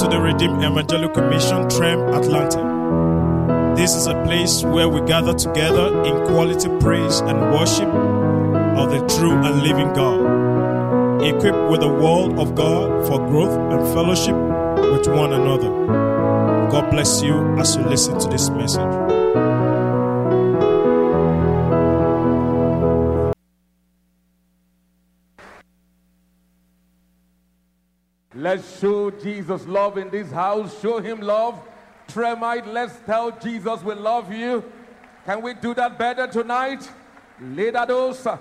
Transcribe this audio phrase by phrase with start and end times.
[0.00, 3.74] to the Redeemed Evangelical Mission, Trem, Atlanta.
[3.76, 7.88] This is a place where we gather together in quality praise and worship
[8.80, 13.92] of the true and living God, equipped with the Word of God for growth and
[13.92, 14.36] fellowship
[14.90, 15.68] with one another.
[16.70, 19.09] God bless you as you listen to this message.
[29.22, 30.80] Jesus love in this house.
[30.80, 31.60] Show him love.
[32.08, 34.64] Tremite, let's tell Jesus we love you.
[35.24, 36.90] Can we do that better tonight?
[37.40, 38.38] Ledadosa.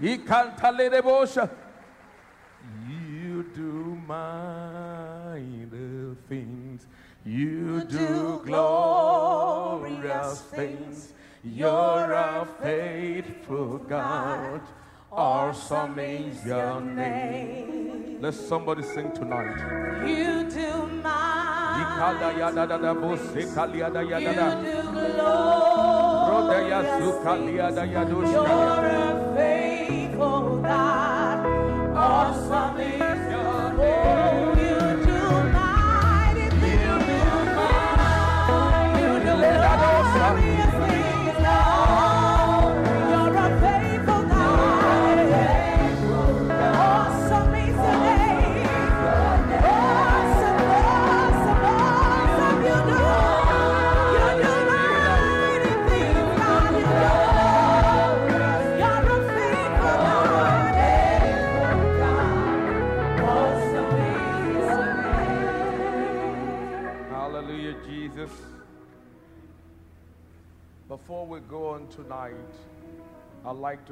[0.00, 1.48] Ikantaledebosha.
[2.88, 5.66] You do mighty
[6.28, 6.86] things.
[7.24, 11.12] You do glorious things.
[11.44, 14.60] You're a faithful God.
[15.14, 18.16] Awesome is your name.
[18.22, 19.58] Let somebody sing tonight.
[20.08, 20.86] You do
[24.24, 24.56] yada.
[24.64, 25.12] You do
[26.32, 27.92] Roda ya su glorious kali yada things.
[27.94, 31.46] yado You're a faithful God.
[31.94, 34.61] Awesome is your name.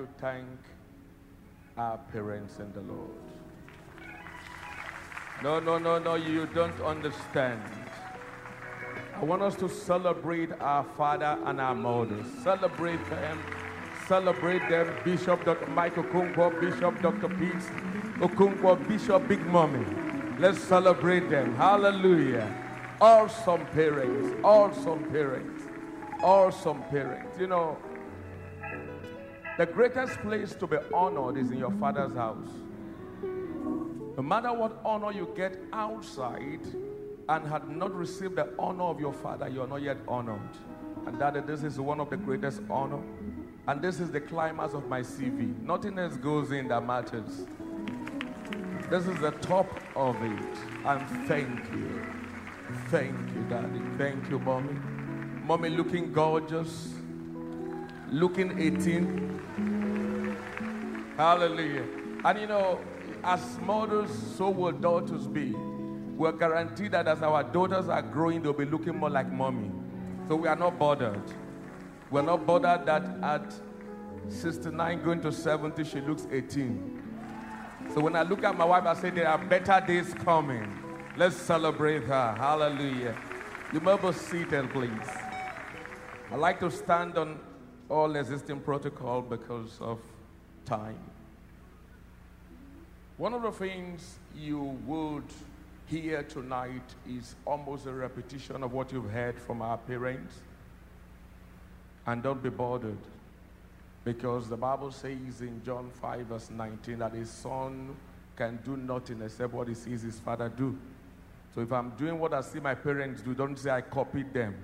[0.00, 0.48] To thank
[1.76, 3.10] our parents and the Lord.
[5.42, 7.60] No, no, no, no, you don't understand.
[9.14, 12.16] I want us to celebrate our father and our mother.
[12.42, 13.42] Celebrate them.
[14.08, 14.90] Celebrate them.
[15.04, 15.66] Bishop Dr.
[15.66, 17.28] Michael Okonkwo, Bishop Dr.
[17.28, 17.68] Peace
[18.20, 19.84] Okonkwo, Bishop Big Mommy.
[20.38, 21.54] Let's celebrate them.
[21.56, 22.48] Hallelujah.
[23.02, 24.34] Awesome parents.
[24.42, 25.62] Awesome parents.
[26.22, 27.38] Awesome parents.
[27.38, 27.76] You know,
[29.60, 32.48] the greatest place to be honored is in your father's house.
[34.16, 36.62] No matter what honor you get outside
[37.28, 40.56] and had not received the honor of your father, you are not yet honored.
[41.04, 43.02] And that this is one of the greatest honor.
[43.68, 45.60] And this is the climax of my CV.
[45.60, 47.44] Nothing else goes in that matters.
[48.88, 50.58] This is the top of it.
[50.86, 52.06] And thank you.
[52.88, 53.82] Thank you, Daddy.
[53.98, 54.72] Thank you, Mommy.
[55.44, 56.94] Mommy looking gorgeous.
[58.10, 60.34] Looking 18.
[61.16, 61.84] Hallelujah.
[62.24, 62.80] And you know,
[63.22, 65.52] as mothers, so will daughters be.
[65.52, 69.70] We're guaranteed that as our daughters are growing, they'll be looking more like mommy.
[70.28, 71.22] So we are not bothered.
[72.10, 73.54] We're not bothered that at
[74.28, 77.02] 69 going to 70, she looks 18.
[77.94, 80.78] So when I look at my wife, I say there are better days coming.
[81.16, 82.34] Let's celebrate her.
[82.36, 83.16] Hallelujah.
[83.72, 84.90] You may be seated, please.
[86.30, 87.38] I like to stand on
[87.90, 89.98] all existing protocol because of
[90.64, 90.98] time.
[93.16, 95.24] One of the things you would
[95.88, 100.36] hear tonight is almost a repetition of what you've heard from our parents.
[102.06, 102.96] And don't be bothered
[104.04, 107.94] because the Bible says in John 5, verse 19, that a son
[108.36, 110.78] can do nothing except what he sees his father do.
[111.54, 114.54] So if I'm doing what I see my parents do, don't say I copied them.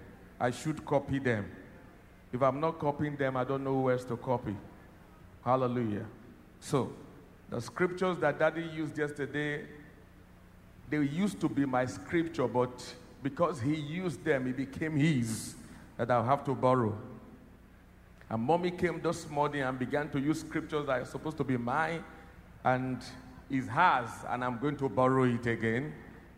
[0.41, 1.51] I should copy them.
[2.33, 4.55] If I'm not copying them, I don't know who else to copy.
[5.45, 6.07] Hallelujah.
[6.61, 6.93] So,
[7.49, 9.65] the scriptures that daddy used yesterday,
[10.91, 15.55] they used to be my scripture, but because he used them, it became his
[15.97, 16.97] that I'll have to borrow.
[18.29, 21.57] And mommy came this morning and began to use scriptures that are supposed to be
[21.57, 22.03] mine
[22.65, 22.99] and
[23.49, 25.95] is hers, and I'm going to borrow it again.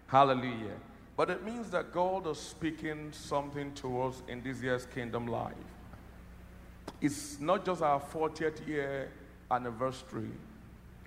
[0.07, 0.77] Hallelujah.
[1.17, 5.55] But it means that God is speaking something to us in this year's kingdom life.
[7.00, 9.11] It's not just our 40th year
[9.50, 10.31] anniversary,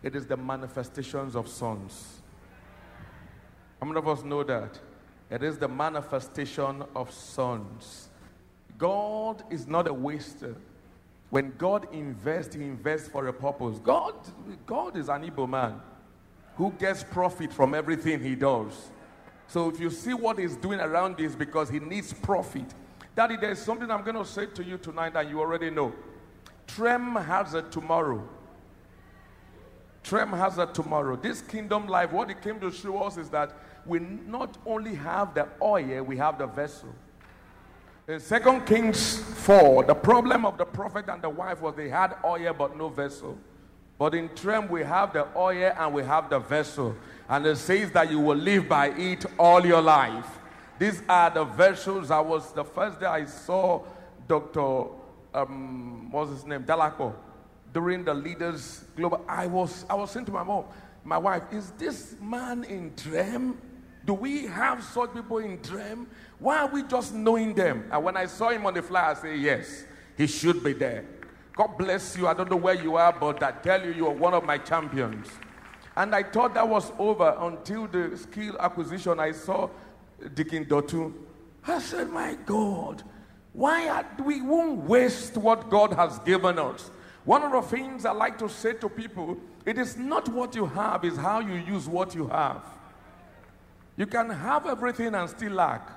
[0.03, 2.21] it is the manifestations of sons.
[3.79, 4.79] How many of us know that?
[5.29, 8.09] It is the manifestation of sons.
[8.77, 10.55] God is not a waster.
[11.29, 13.79] When God invests, He invests for a purpose.
[13.79, 14.15] God,
[14.65, 15.81] God is an Igbo man
[16.55, 18.89] who gets profit from everything He does.
[19.47, 22.73] So if you see what He's doing around this, because He needs profit.
[23.15, 25.93] Daddy, there's something I'm going to say to you tonight, that you already know.
[26.67, 28.27] Trem has a tomorrow.
[30.03, 31.15] Trem has a tomorrow.
[31.15, 33.53] This kingdom life, what it came to show us is that
[33.85, 36.89] we not only have the oil, we have the vessel.
[38.07, 42.15] In 2 Kings 4, the problem of the prophet and the wife was they had
[42.23, 43.37] oil but no vessel.
[43.97, 46.95] But in Trem, we have the oil and we have the vessel.
[47.29, 50.39] And it says that you will live by it all your life.
[50.81, 52.09] These are the vessels.
[52.09, 53.83] I was the first day I saw
[54.27, 54.85] Dr.
[55.31, 56.63] Um, what's his name?
[56.63, 57.13] Dalako
[57.71, 59.23] during the leaders global.
[59.27, 60.65] I was I was saying to my mom,
[61.03, 63.59] my wife, is this man in Trem?
[64.07, 66.07] Do we have such people in Trem?
[66.39, 67.87] Why are we just knowing them?
[67.91, 69.83] And when I saw him on the flyer, I say, yes,
[70.17, 71.05] he should be there.
[71.55, 72.27] God bless you.
[72.27, 74.57] I don't know where you are, but I tell you, you are one of my
[74.57, 75.27] champions.
[75.95, 79.19] And I thought that was over until the skill acquisition.
[79.19, 79.69] I saw
[80.29, 81.13] Dickin Dotu.
[81.67, 83.03] I said, My God,
[83.53, 86.89] why are, we won't waste what God has given us?
[87.23, 90.65] One of the things I like to say to people, it is not what you
[90.65, 92.63] have, it's how you use what you have.
[93.97, 95.87] You can have everything and still lack.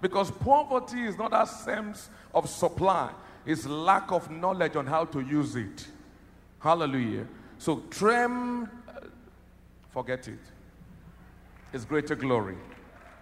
[0.00, 3.10] Because poverty is not a sense of supply,
[3.44, 5.86] it's lack of knowledge on how to use it.
[6.60, 7.26] Hallelujah.
[7.58, 9.00] So, Trem, uh,
[9.90, 10.38] forget it.
[11.72, 12.56] It's greater glory.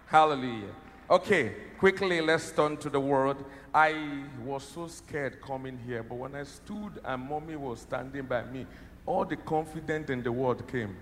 [0.07, 0.73] Hallelujah.
[1.09, 3.37] Okay, quickly, let's turn to the word.
[3.73, 8.43] I was so scared coming here, but when I stood and mommy was standing by
[8.43, 8.65] me,
[9.05, 10.95] all the confidence in the word came.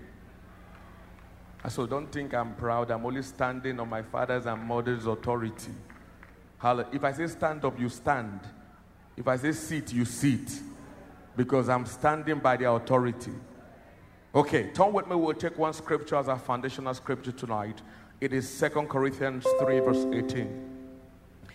[1.68, 2.90] So don't think I'm proud.
[2.90, 5.72] I'm only standing on my father's and mother's authority.
[6.92, 8.40] If I say stand up, you stand.
[9.16, 10.50] If I say sit, you sit.
[11.36, 13.32] Because I'm standing by the authority.
[14.34, 15.14] Okay, turn with me.
[15.16, 17.80] We'll take one scripture as our foundational scripture tonight.
[18.18, 20.66] It is Second Corinthians 3, verse 18.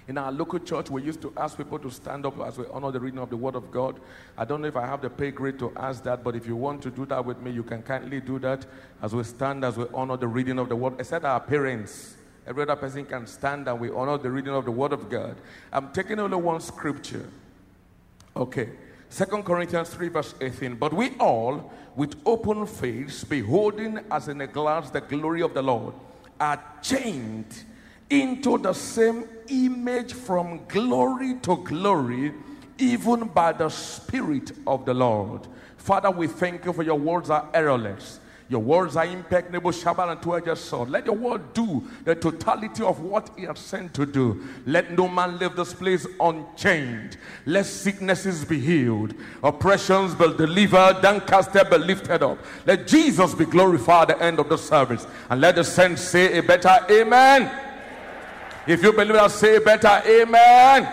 [0.07, 2.91] In our local church, we used to ask people to stand up as we honor
[2.91, 3.99] the reading of the Word of God.
[4.37, 6.55] I don't know if I have the pay grade to ask that, but if you
[6.55, 8.67] want to do that with me, you can kindly do that
[9.01, 10.93] as we stand, as we honor the reading of the Word.
[10.99, 12.15] Except our parents.
[12.45, 15.37] Every other person can stand and we honor the reading of the Word of God.
[15.73, 17.27] I'm taking only one scripture.
[18.35, 18.69] Okay.
[19.09, 20.75] Second Corinthians 3, verse 18.
[20.75, 25.63] But we all, with open face, beholding as in a glass the glory of the
[25.63, 25.93] Lord,
[26.41, 27.63] are chained
[28.09, 32.33] into the same image from glory to glory,
[32.79, 35.47] even by the Spirit of the Lord.
[35.77, 38.17] Father, we thank you for your words are errorless.
[38.51, 40.89] Your words are impeccable, sharper and two-edged sword.
[40.89, 44.45] Let your word do the totality of what he has sent to do.
[44.65, 47.15] Let no man leave this place unchanged.
[47.45, 52.39] Let sicknesses be healed, oppressions be delivered, downcasted be lifted up.
[52.65, 55.07] Let Jesus be glorified at the end of the service.
[55.30, 57.50] And let the saints say a better amen.
[58.68, 60.83] If you believe that, say better amen.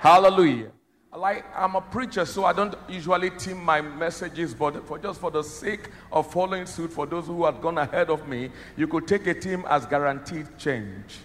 [0.00, 0.72] Hallelujah.
[1.16, 5.30] Like I'm a preacher, so I don't usually team my messages, but for just for
[5.30, 9.08] the sake of following suit, for those who had gone ahead of me, you could
[9.08, 11.18] take a team as guaranteed change.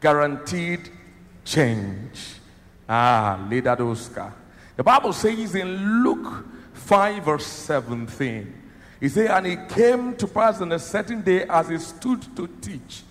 [0.00, 0.90] Guaranteed
[1.44, 2.34] change.
[2.88, 3.38] Ah,
[3.80, 4.34] Oscar.
[4.76, 8.62] The Bible says in Luke 5, verse 17,
[9.00, 12.46] he said, And it came to pass on a certain day as he stood to
[12.60, 13.02] teach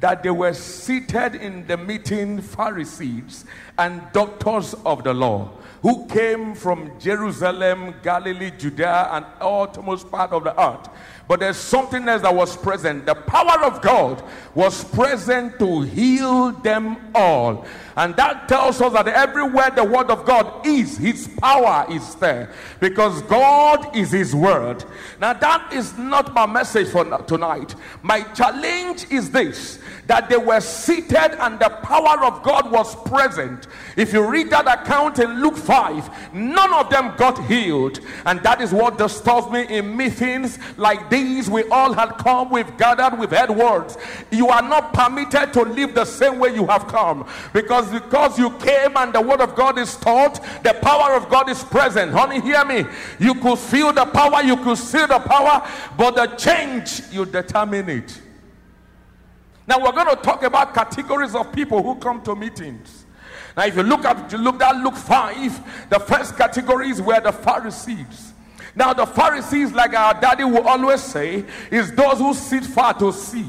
[0.00, 3.44] that they were seated in the meeting Pharisees
[3.78, 5.50] and doctors of the law
[5.82, 10.88] who came from Jerusalem, Galilee, Judea, and uttermost part of the earth.
[11.26, 13.06] But there's something else that was present.
[13.06, 14.22] The power of God
[14.54, 17.64] was present to heal them all.
[17.96, 22.52] And that tells us that everywhere the word of God is, his power is there.
[22.80, 24.84] Because God is his word.
[25.20, 27.76] Now, that is not my message for tonight.
[28.02, 29.78] My challenge is this
[30.10, 33.68] that they were seated and the power of God was present.
[33.96, 38.00] If you read that account in Luke 5, none of them got healed.
[38.26, 41.48] And that is what disturbs me in meetings like these.
[41.48, 43.98] We all had come, we've gathered, we've heard words.
[44.32, 47.24] You are not permitted to live the same way you have come.
[47.52, 51.48] Because because you came and the word of God is taught, the power of God
[51.48, 52.10] is present.
[52.10, 52.84] Honey, hear me.
[53.20, 55.64] You could feel the power, you could see the power,
[55.96, 58.20] but the change, you determine it.
[59.70, 63.06] Now we're going to talk about categories of people who come to meetings.
[63.56, 67.30] Now, if you look at you look at Luke 5, the first categories were the
[67.30, 68.32] Pharisees.
[68.74, 73.12] Now, the Pharisees, like our daddy will always say, is those who sit far to
[73.12, 73.46] see.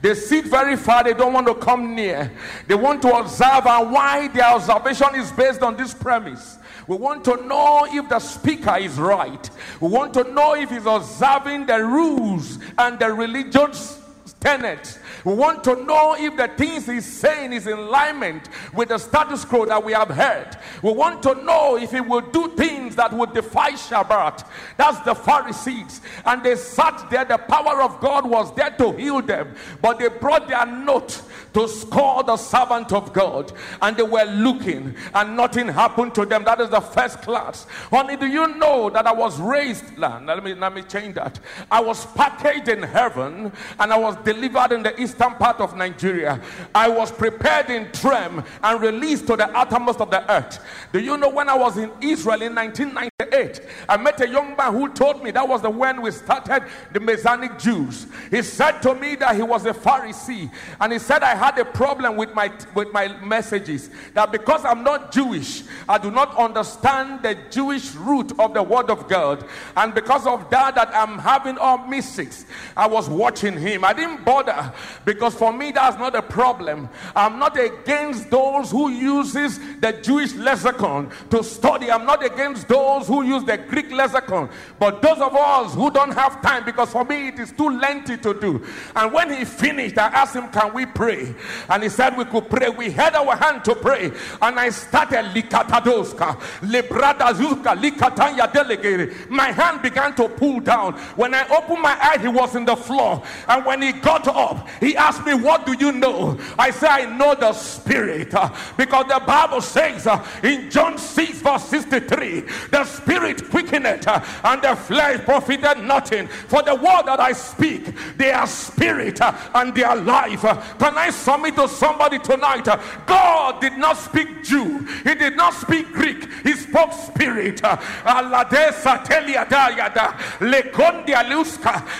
[0.00, 2.32] They sit very far, they don't want to come near.
[2.66, 6.56] They want to observe, and why their observation is based on this premise.
[6.88, 9.50] We want to know if the speaker is right.
[9.82, 14.00] We want to know if he's observing the rules and the religious
[14.40, 18.98] tenets We want to know if the things he's saying is in alignment with the
[18.98, 20.56] status quo that we have heard.
[20.82, 24.46] We want to know if he will do things that would defy Shabbat.
[24.76, 26.00] That's the Pharisees.
[26.24, 30.08] And they sat there, the power of God was there to heal them, but they
[30.08, 31.22] brought their note
[31.54, 33.52] to score the servant of God.
[33.80, 36.44] And they were looking, and nothing happened to them.
[36.44, 37.66] That is the first class.
[37.90, 39.96] Honey, do you know that I was raised?
[39.98, 41.38] Let me let me change that.
[41.70, 46.40] I was packaged in heaven, and I was delivered in the eastern part of Nigeria.
[46.74, 50.64] I was prepared in Trem and released to the uttermost of the earth.
[50.92, 53.60] Do you know when I was in Israel in 1998?
[53.88, 57.00] I met a young man who told me that was the when we started the
[57.00, 58.06] Messianic Jews.
[58.30, 60.50] He said to me that he was a Pharisee,
[60.80, 64.82] and he said I had a problem with my with my messages that because I'm
[64.82, 69.44] not Jewish, I do not understand the Jewish root of the word of God,
[69.76, 72.46] and because of that, that I'm having all mystics.
[72.76, 73.84] I was watching him.
[73.84, 74.72] I didn't bother
[75.04, 76.88] because for me that's not a problem.
[77.14, 81.90] I'm not against those who uses the Jewish lexicon to study.
[81.90, 86.12] I'm not against those who use the Greek lexicon, but those of us who don't
[86.12, 88.64] have time because for me it is too lengthy to do.
[88.94, 91.34] And when he finished, I asked him, "Can we pray?"
[91.68, 92.68] And he said we could pray.
[92.68, 94.12] We had our hand to pray.
[94.40, 99.30] And I started likatadoska, likatanya.
[99.30, 100.94] My hand began to pull down.
[101.16, 103.22] When I opened my eye, he was in the floor.
[103.48, 106.38] And when he got up, he asked me, What do you know?
[106.58, 108.30] I said, I know the spirit.
[108.76, 114.62] Because the Bible says uh, in John 6, verse 63, the spirit quickeneth uh, and
[114.62, 116.28] the flesh profited nothing.
[116.28, 120.42] For the word that I speak, they are spirit uh, and they are life.
[120.42, 122.66] Can I submit to somebody tonight.
[123.06, 127.60] God did not speak Jew, He did not speak Greek, He spoke spirit.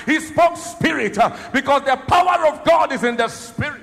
[0.07, 1.19] He spoke spirit
[1.53, 3.83] because the power of God is in the spirit.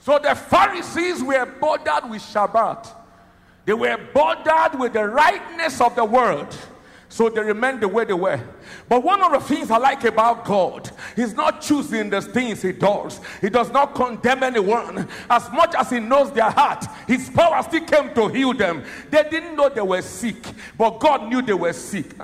[0.00, 2.88] So the Pharisees were bothered with Shabbat.
[3.66, 6.48] They were bothered with the rightness of the word.
[7.10, 8.40] So they remained the way they were.
[8.88, 12.72] But one of the things I like about God, He's not choosing the things He
[12.72, 13.20] does.
[13.40, 15.08] He does not condemn anyone.
[15.28, 18.84] As much as He knows their heart, His power still came to heal them.
[19.10, 20.42] They didn't know they were sick,
[20.76, 22.14] but God knew they were sick.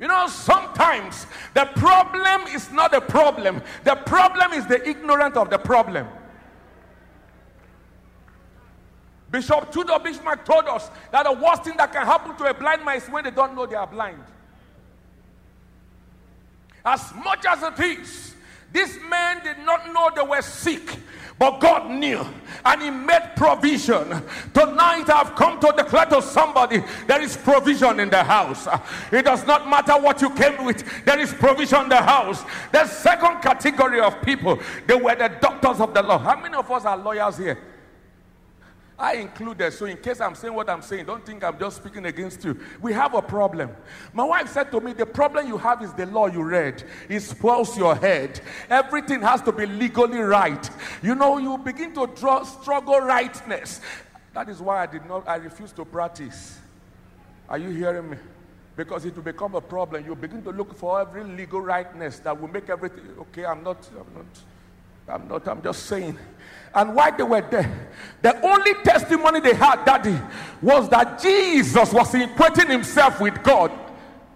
[0.00, 5.50] You know, sometimes the problem is not a problem, the problem is the ignorant of
[5.50, 6.06] the problem.
[9.30, 12.84] Bishop Tudor Bismarck told us that the worst thing that can happen to a blind
[12.84, 14.22] man is when they don't know they are blind.
[16.84, 18.34] As much as it is,
[18.72, 20.98] these men did not know they were sick,
[21.38, 22.26] but God knew
[22.64, 24.22] and He made provision.
[24.52, 28.66] Tonight, I've come to declare to somebody there is provision in the house.
[29.12, 32.44] It does not matter what you came with, there is provision in the house.
[32.72, 36.18] The second category of people, they were the doctors of the law.
[36.18, 37.58] How many of us are lawyers here?
[38.98, 39.72] I included.
[39.72, 42.58] So, in case I'm saying what I'm saying, don't think I'm just speaking against you.
[42.82, 43.70] We have a problem.
[44.12, 46.82] My wife said to me, The problem you have is the law you read.
[47.08, 48.40] It spoils your head.
[48.68, 50.68] Everything has to be legally right.
[51.00, 53.80] You know, you begin to draw, struggle rightness.
[54.34, 56.58] That is why I did not, I refuse to practice.
[57.48, 58.16] Are you hearing me?
[58.76, 60.04] Because it will become a problem.
[60.04, 63.46] You begin to look for every legal rightness that will make everything okay.
[63.46, 64.26] I'm not, I'm not,
[65.08, 66.18] I'm not, I'm just saying
[66.74, 67.88] and while they were there,
[68.22, 70.20] the only testimony they had day
[70.60, 73.72] was that Jesus was equating himself with God.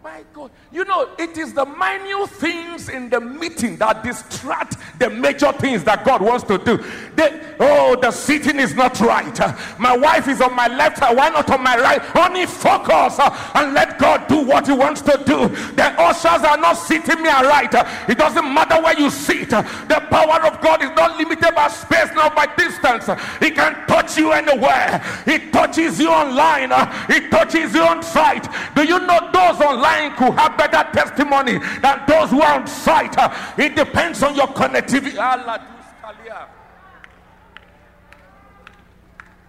[0.02, 0.50] My God.
[0.72, 5.84] You know, it is the minute things in the meeting that distract the major things
[5.84, 6.82] that God wants to do.
[7.14, 9.38] They, oh, the sitting is not right.
[9.78, 12.00] My wife is on my left, why not on my right?
[12.16, 13.18] Only focus
[13.54, 15.48] and let God do what He wants to do.
[15.74, 17.68] The ushers are not sitting me right.
[18.08, 19.50] It doesn't matter where you sit.
[19.50, 23.10] The power of God is not limited by space, nor by distance.
[23.40, 25.04] He can touch you anywhere.
[25.26, 26.70] He touches you online.
[27.08, 28.48] He touches you on site.
[28.74, 33.16] Do you know those online who have better testimony than those who are on site.
[33.18, 35.14] Uh, it depends on your connectivity.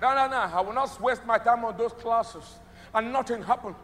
[0.01, 0.37] No, no, no.
[0.37, 2.43] I will not waste my time on those classes.
[2.93, 3.75] And nothing happened.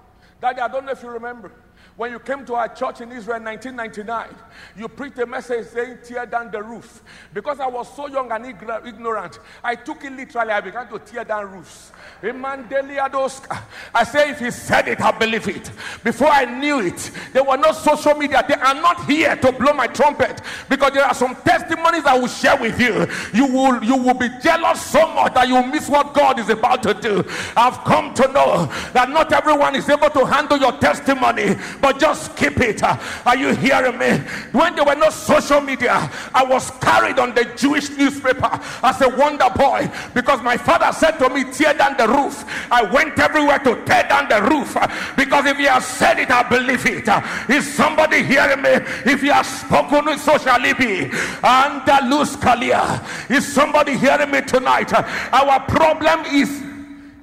[0.42, 1.52] Daddy, I don't know if you remember.
[2.00, 4.30] When you came to our church in Israel in 1999,
[4.78, 7.04] you preached a message saying, tear down the roof.
[7.34, 10.52] Because I was so young and ign- ignorant, I took it literally.
[10.52, 11.92] I began to tear down roofs.
[12.24, 15.72] I say, if he said it, I believe it.
[16.02, 18.46] Before I knew it, there were no social media.
[18.48, 20.40] They are not here to blow my trumpet
[20.70, 23.08] because there are some testimonies I will share with you.
[23.34, 26.82] You will, you will be jealous so much that you miss what God is about
[26.84, 27.26] to do.
[27.58, 32.36] I've come to know that not everyone is able to handle your testimony, but just
[32.36, 32.82] keep it.
[32.84, 34.18] Are you hearing me?
[34.52, 38.50] When there were no social media, I was carried on the Jewish newspaper
[38.84, 42.46] as a wonder boy because my father said to me, Tear down the roof.
[42.72, 44.76] I went everywhere to tear down the roof
[45.16, 47.08] because if he has said it, I believe it.
[47.50, 48.70] Is somebody hearing me?
[49.06, 51.10] If he has spoken, it so shall it be.
[51.44, 53.00] And the loose Kalia.
[53.30, 54.92] Is somebody hearing me tonight?
[54.94, 56.64] Our problem is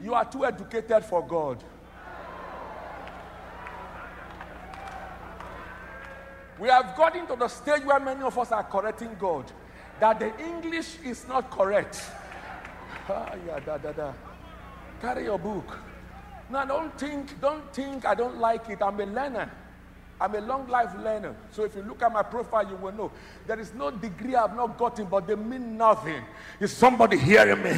[0.03, 1.63] you are too educated for God.
[6.59, 9.51] We have gotten to the stage where many of us are correcting God
[10.01, 12.03] that the English is not correct.
[13.09, 14.13] Ah, yeah, da, da, da.
[15.01, 15.79] Carry your book.
[16.51, 18.83] Now, don't think, don't think I don't like it.
[18.83, 19.49] I'm a learner.
[20.19, 21.37] I'm a long life learner.
[21.53, 23.13] So if you look at my profile, you will know
[23.47, 26.25] there is no degree I've not gotten, but they mean nothing.
[26.59, 27.73] Is somebody hearing me?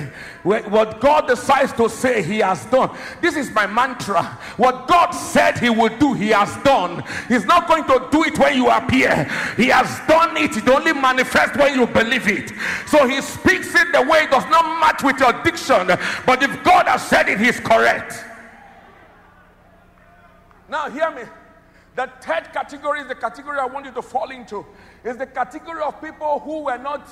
[0.45, 2.97] What God decides to say, He has done.
[3.21, 4.23] This is my mantra.
[4.57, 7.02] What God said He would do, He has done.
[7.26, 9.25] He's not going to do it when you appear.
[9.57, 10.57] He has done it.
[10.57, 12.52] It only manifests when you believe it.
[12.87, 15.88] So He speaks it the way it does not match with your diction.
[16.25, 18.25] But if God has said it, He's correct.
[20.68, 21.23] Now, hear me.
[21.99, 24.64] The third category is the category I want you to fall into.
[25.02, 27.09] Is the category of people who were not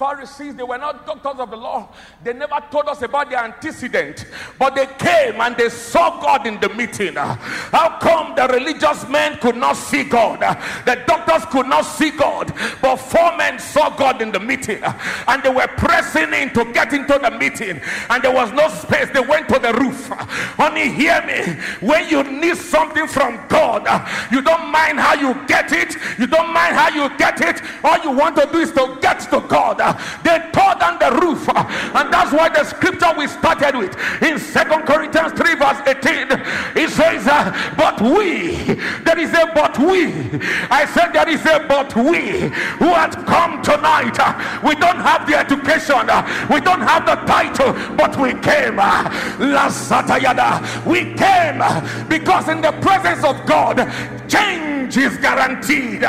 [0.00, 1.90] Pharisees, they were not doctors of the law.
[2.24, 4.24] They never told us about the antecedent,
[4.58, 7.16] but they came and they saw God in the meeting.
[7.16, 10.40] How come the religious men could not see God?
[10.86, 15.42] The doctors could not see God, but four men saw God in the meeting and
[15.42, 17.78] they were pressing in to get into the meeting,
[18.08, 19.10] and there was no space.
[19.10, 20.08] They went to the roof.
[20.56, 21.60] Honey, hear me.
[21.86, 23.84] When you need something from God,
[24.32, 27.60] you don't mind how you get it, you don't mind how you get it.
[27.84, 29.89] All you want to do is to get to God
[30.22, 31.48] they tore down the roof.
[31.48, 33.96] And that's why the scripture we started with.
[34.22, 36.26] In second corinthians 3 verse 18
[36.76, 38.56] it says uh, but we
[39.04, 40.12] there is a but we.
[40.70, 44.18] I said there is a but we who had come tonight.
[44.62, 46.06] We don't have the education.
[46.52, 48.80] We don't have the title but we came.
[50.86, 51.60] We came
[52.08, 53.78] because in the presence of god
[54.28, 56.02] change is guaranteed.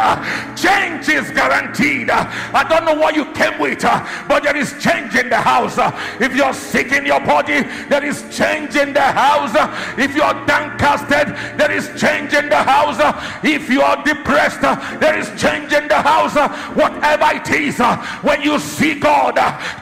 [0.56, 2.10] Change is guaranteed.
[2.10, 5.78] I don't know what you came with uh, but there is change in the house.
[5.78, 9.56] Uh, if you're sick in your body, there is change in the house.
[9.56, 13.00] Uh, if you're downcasted, there is change in the house.
[13.00, 13.14] Uh.
[13.44, 16.36] If you are depressed, uh, there is change in the house.
[16.36, 16.50] Uh.
[16.74, 17.80] Whatever it is,
[18.22, 19.36] when you see God,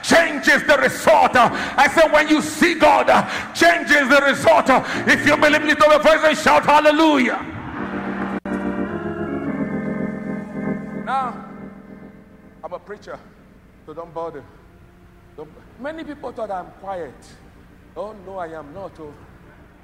[0.03, 1.35] change is the result.
[1.35, 3.07] I said, when you see God,
[3.55, 4.65] change is the result.
[5.07, 7.39] If you believe it, over voice and shout hallelujah.
[11.05, 11.45] Now,
[12.63, 13.19] I'm a preacher.
[13.89, 14.43] So don't bother.
[15.35, 15.49] Don't,
[15.79, 17.15] many people thought I'm quiet.
[17.97, 18.91] Oh, no, I am not.
[18.99, 19.11] Oh.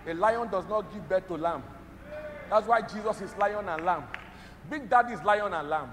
[0.05, 1.63] A lion does not give birth to lamb.
[2.47, 4.03] That's why Jesus is lion and lamb.
[4.69, 5.89] Big Daddy is lion and lamb.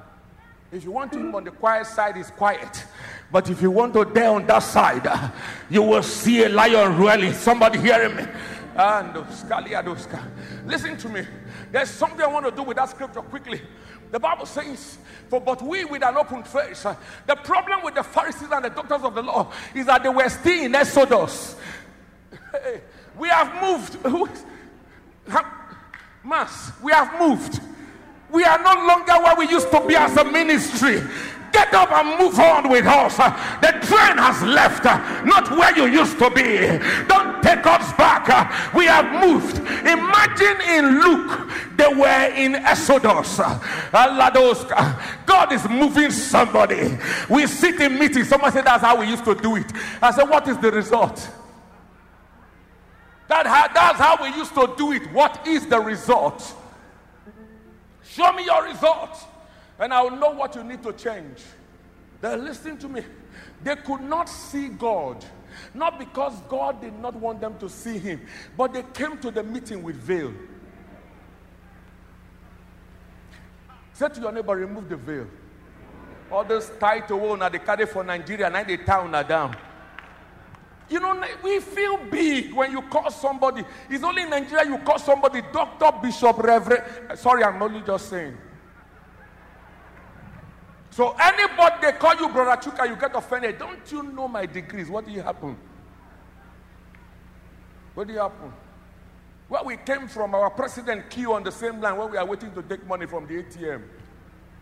[0.70, 2.84] If you want him on the quiet side, he's quiet.
[3.30, 5.08] But if you want to dare on that side,
[5.70, 7.32] you will see a lion roaring.
[7.32, 8.24] Somebody hearing me?
[8.76, 11.26] Ah, and listen to me.
[11.70, 13.62] There's something I want to do with that scripture quickly.
[14.12, 14.98] The Bible says,
[15.28, 16.82] For but we with an open face.
[17.26, 20.28] The problem with the Pharisees and the doctors of the law is that they were
[20.28, 21.56] still in Exodus.
[23.18, 23.96] we have moved.
[26.24, 27.60] Mass, we have moved.
[28.30, 31.00] We are no longer where we used to be as a ministry.
[31.50, 33.16] Get up and move on with us.
[33.16, 34.84] The train has left,
[35.24, 36.58] not where you used to be.
[37.08, 38.74] Don't take us back.
[38.74, 39.58] We have moved.
[39.58, 43.38] Imagine in Luke, they were in Exodus.
[45.26, 46.96] God is moving somebody.
[47.28, 48.28] We sit in meetings.
[48.28, 49.70] Someone said that's how we used to do it.
[50.00, 51.28] I said, What is the result?
[53.28, 55.10] That, that's how we used to do it.
[55.12, 56.54] What is the result?
[58.02, 59.16] Show me your result
[59.78, 61.42] and I'll know what you need to change.
[62.20, 63.02] They're listening to me.
[63.64, 65.24] They could not see God.
[65.74, 68.20] Not because God did not want them to see him,
[68.56, 70.32] but they came to the meeting with veil.
[73.92, 75.26] Say to your neighbor, remove the veil.
[76.30, 79.54] All those title now they carry for Nigeria, now they town are down.
[80.88, 82.52] You know, we feel big.
[82.52, 87.18] when you call somebody, it's only in Nigeria you call somebody Doctor, Bishop, Reverend.
[87.18, 88.36] Sorry, I'm only just saying.
[90.92, 93.58] So anybody they call you Brother Chuka, you get offended.
[93.58, 94.90] Don't you know my degrees?
[94.90, 95.56] What do you happen?
[97.94, 98.52] What do you happen?
[99.48, 102.52] Where we came from, our president queue on the same line where we are waiting
[102.52, 103.82] to take money from the ATM.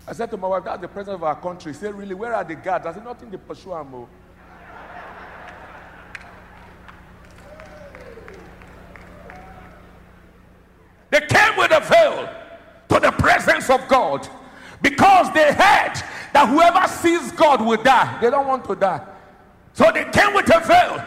[0.06, 1.72] I said to my wife, that's the president of our country.
[1.72, 2.86] He said, really, where are the guards?
[2.86, 3.92] I said, nothing, they pursue him.
[3.92, 4.08] Oh.
[11.10, 12.32] They came with a veil
[12.88, 14.28] to the presence of God
[14.80, 15.94] because they heard
[16.32, 18.18] that whoever sees God will die.
[18.20, 19.06] They don't want to die.
[19.72, 21.04] So they came with a veil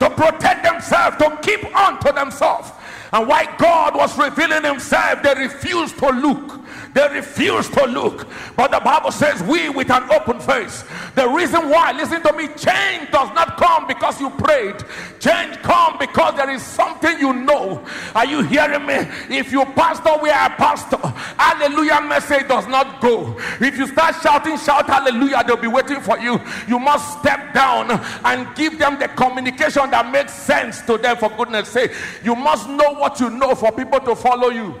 [0.00, 2.70] to protect themselves, to keep on to themselves.
[3.12, 6.53] And why God was revealing himself, they refused to look.
[6.94, 8.28] They refused to look.
[8.56, 10.84] But the Bible says, We with an open face.
[11.16, 14.76] The reason why, listen to me, change does not come because you prayed.
[15.18, 17.84] Change come because there is something you know.
[18.14, 18.94] Are you hearing me?
[19.28, 20.98] If you pastor, we are a pastor.
[21.36, 23.36] Hallelujah message does not go.
[23.60, 26.40] If you start shouting, shout hallelujah, they'll be waiting for you.
[26.68, 27.90] You must step down
[28.24, 31.92] and give them the communication that makes sense to them, for goodness sake.
[32.22, 34.74] You must know what you know for people to follow you.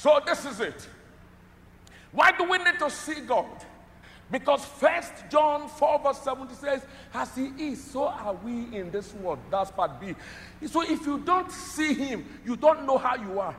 [0.00, 0.88] So this is it.
[2.10, 3.66] Why do we need to see God?
[4.30, 9.12] Because first John 4 verse 70 says, as he is, so are we in this
[9.12, 9.40] world.
[9.50, 10.14] That's part B.
[10.66, 13.54] So if you don't see him, you don't know how you are.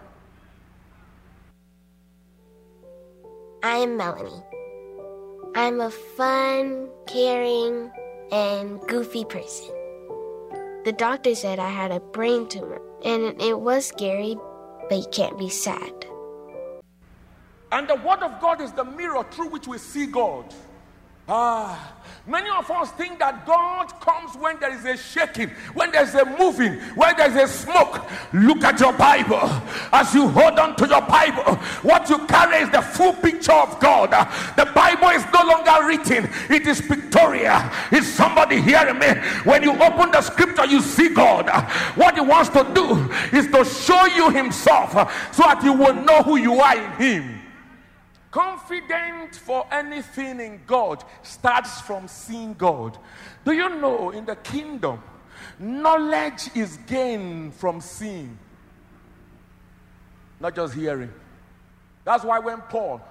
[3.62, 4.42] I'm Melanie.
[5.54, 7.92] I'm a fun, caring,
[8.32, 9.70] and goofy person.
[10.86, 14.36] The doctor said I had a brain tumor, and it was scary,
[14.90, 16.01] but you can't be sad.
[17.72, 20.54] And the word of God is the mirror through which we see God.
[21.34, 21.94] Ah,
[22.28, 26.26] many of us think that God comes when there is a shaking, when there's a
[26.26, 28.04] moving, when there's a smoke.
[28.34, 29.40] Look at your Bible.
[29.94, 33.80] As you hold on to your Bible, what you carry is the full picture of
[33.80, 34.10] God.
[34.58, 37.62] The Bible is no longer written, it is pictorial.
[37.94, 39.08] Is somebody hearing me?
[39.46, 41.50] When you open the scripture, you see God.
[41.96, 44.92] What He wants to do is to show you Himself
[45.34, 47.41] so that you will know who you are in Him.
[48.32, 52.98] Confident for anything in God starts from seeing God.
[53.44, 55.04] Do you know in the kingdom,
[55.60, 58.38] knowledge is gained from seeing,
[60.40, 61.12] not just hearing.
[62.06, 63.02] That's why when Paul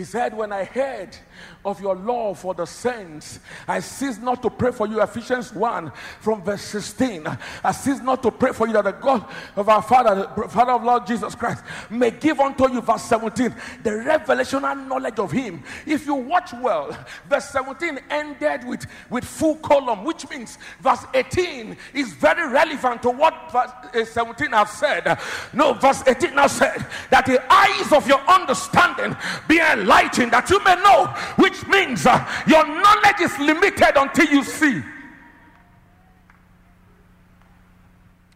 [0.00, 1.14] he said, When I heard
[1.62, 5.02] of your love for the saints, I cease not to pray for you.
[5.02, 7.26] Ephesians 1 from verse 16.
[7.62, 10.72] I cease not to pray for you that the God of our Father, the Father
[10.72, 15.30] of Lord Jesus Christ, may give unto you, verse 17, the revelation and knowledge of
[15.30, 15.62] Him.
[15.84, 16.96] If you watch well,
[17.28, 23.10] verse 17 ended with, with full column, which means verse 18 is very relevant to
[23.10, 25.18] what verse eh, 17 has said.
[25.52, 29.14] No, verse 18 now said that the eyes of your understanding
[29.46, 29.89] be enlightened
[30.30, 34.82] that you may know, which means uh, your knowledge is limited until you see.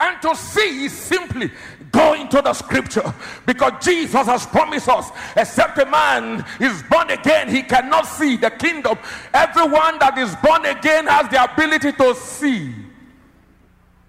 [0.01, 1.51] And to see is simply
[1.91, 3.15] go into the scripture
[3.47, 8.51] because Jesus has promised us, except a man is born again, he cannot see the
[8.51, 8.99] kingdom.
[9.33, 12.75] Everyone that is born again has the ability to see.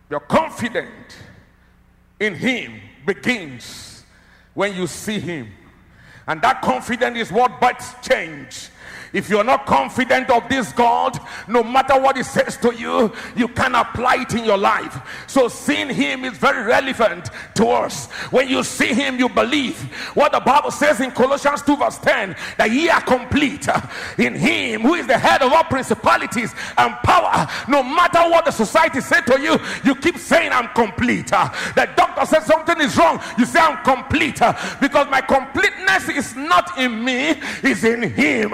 [0.10, 1.16] Your confidence
[2.20, 4.04] in him begins
[4.54, 5.52] when you see him.
[6.28, 8.70] And that confidence is what births change.
[9.16, 13.48] If you're not confident of this God, no matter what He says to you, you
[13.48, 15.00] can apply it in your life.
[15.26, 18.12] So, seeing Him is very relevant to us.
[18.30, 19.80] When you see Him, you believe
[20.16, 23.70] what the Bible says in Colossians 2, verse 10 that ye are complete
[24.18, 27.48] in Him who is the head of all principalities and power.
[27.70, 31.28] No matter what the society say to you, you keep saying, I'm complete.
[31.28, 34.42] The doctor says something is wrong, you say, I'm complete
[34.82, 37.30] because my completeness is not in me,
[37.64, 38.54] is in Him.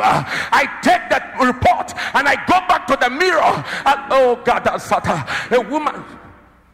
[0.51, 3.41] I take that report and I go back to the mirror.
[3.85, 6.03] And, oh God, that's a woman.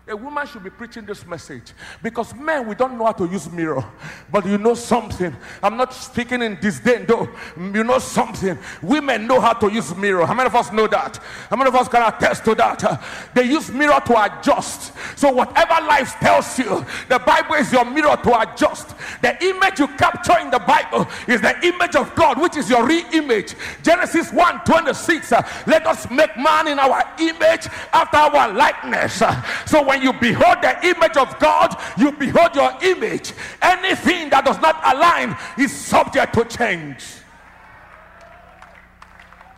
[0.09, 3.51] A woman should be preaching this message because men we don't know how to use
[3.51, 3.83] mirror,
[4.31, 5.35] but you know something.
[5.61, 7.27] I'm not speaking in disdain, though.
[7.57, 8.57] You know something.
[8.81, 10.25] Women know how to use mirror.
[10.25, 11.17] How many of us know that?
[11.49, 13.03] How many of us can attest to that?
[13.33, 14.93] They use mirror to adjust.
[15.17, 18.95] So whatever life tells you, the Bible is your mirror to adjust.
[19.21, 22.85] The image you capture in the Bible is the image of God, which is your
[22.85, 23.55] real image.
[23.83, 25.33] Genesis 1 26.
[25.33, 29.21] Uh, let us make man in our image after our likeness.
[29.65, 33.33] So when you behold the image of God, you behold your image.
[33.61, 37.03] Anything that does not align is subject to change.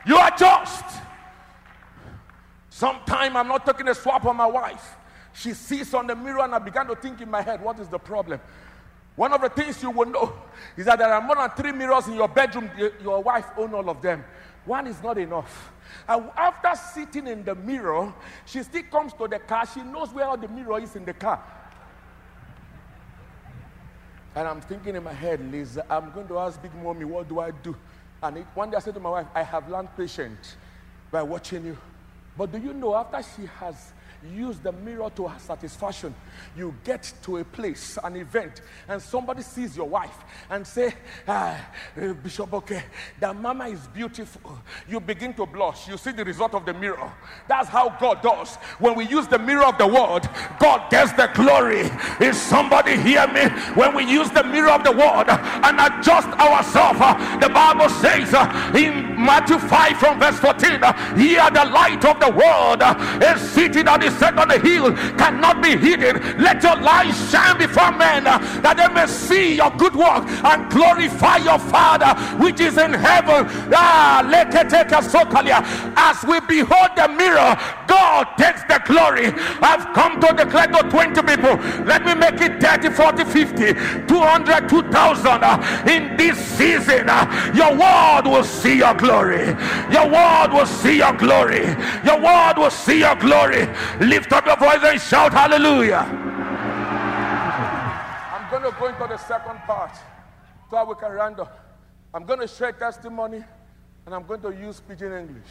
[0.05, 0.85] You are just.
[2.69, 4.95] Sometime I'm not taking a swap on my wife.
[5.33, 7.87] She sees on the mirror and I began to think in my head, what is
[7.87, 8.39] the problem?
[9.15, 10.33] One of the things you will know
[10.77, 12.69] is that there are more than three mirrors in your bedroom.
[13.01, 14.23] Your wife owns all of them.
[14.65, 15.71] One is not enough.
[16.07, 18.13] And after sitting in the mirror,
[18.45, 19.65] she still comes to the car.
[19.65, 21.43] She knows where the mirror is in the car.
[24.35, 27.39] And I'm thinking in my head, Liz, I'm going to ask Big Mommy, what do
[27.39, 27.75] I do?
[28.21, 30.55] And it, one day I said to my wife, I have learned patience
[31.11, 31.77] by watching you.
[32.37, 33.91] But do you know, after she has
[34.35, 36.13] use the mirror to her satisfaction.
[36.55, 40.17] You get to a place, an event, and somebody sees your wife
[40.49, 40.93] and say,
[41.27, 42.83] ah, eh, Bishop, okay,
[43.19, 44.59] that mama is beautiful.
[44.87, 45.87] You begin to blush.
[45.87, 47.11] You see the result of the mirror.
[47.47, 48.55] That's how God does.
[48.79, 50.27] When we use the mirror of the word,
[50.59, 51.89] God gets the glory.
[52.19, 53.47] Is somebody hear me?
[53.75, 58.33] When we use the mirror of the word and adjust ourselves, uh, the Bible says
[58.33, 62.83] uh, in Matthew 5 from verse 14, uh, here the light of the world
[63.23, 66.17] is seated on the is set on the hill cannot be hidden.
[66.41, 70.69] Let your light shine before men uh, that they may see your good work and
[70.71, 73.45] glorify your Father which is in heaven.
[73.73, 74.21] Ah,
[75.95, 77.55] As we behold the mirror,
[77.87, 79.27] God takes the glory.
[79.61, 81.55] I've come to declare to 20 people.
[81.85, 83.73] Let me make it 30, 40, 50,
[84.07, 87.09] 200, 2000 uh, in this season.
[87.09, 89.47] Uh, your word will see your glory.
[89.91, 91.65] Your word will see your glory.
[92.03, 93.67] Your word will see your glory.
[93.99, 96.07] Lift up your voice and shout hallelujah.
[98.33, 99.91] I'm going to go into the second part
[100.69, 101.75] so we can round up.
[102.13, 103.43] I'm going to share testimony
[104.05, 105.49] and I'm going to use pidgin English